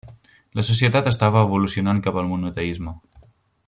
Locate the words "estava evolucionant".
1.11-2.01